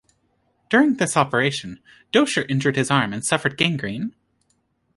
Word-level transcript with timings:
During 0.71 0.95
this 0.95 1.15
operation, 1.15 1.79
Docher 2.11 2.49
injured 2.49 2.75
his 2.75 2.89
arm 2.89 3.13
and 3.13 3.23
suffered 3.23 3.55
gangrene. 3.55 4.15